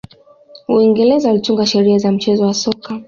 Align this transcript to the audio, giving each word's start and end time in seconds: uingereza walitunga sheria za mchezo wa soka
uingereza 0.69 1.27
walitunga 1.29 1.65
sheria 1.65 1.97
za 1.97 2.11
mchezo 2.11 2.45
wa 2.45 2.53
soka 2.53 2.99